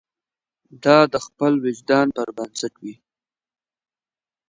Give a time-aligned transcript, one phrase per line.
[0.83, 2.95] دا د خپل وجدان پر بنسټ وي.